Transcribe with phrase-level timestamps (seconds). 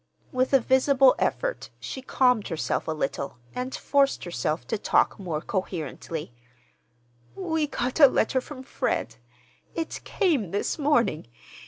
[0.31, 5.41] With a visible effort she calmed herself a little and forced herself to talk more
[5.41, 6.33] coherently.
[7.35, 9.17] "We got a letter from Fred.
[9.75, 11.27] It came this morning.